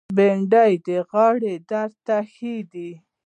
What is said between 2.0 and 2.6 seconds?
ته ښه